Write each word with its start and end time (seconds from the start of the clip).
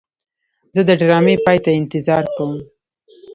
زه 0.75 0.81
د 0.89 0.91
ډرامې 0.99 1.35
پای 1.45 1.57
ته 1.65 1.69
انتظار 1.79 2.25
کوم. 2.35 2.53